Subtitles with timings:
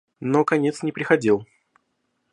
[0.19, 1.45] Но конец не приходил.